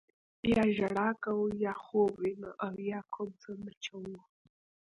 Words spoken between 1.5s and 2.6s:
او یا خوب وینو